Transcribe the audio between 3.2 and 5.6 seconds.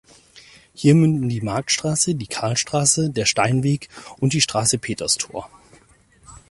"Steinweg" und die Straße "Peterstor".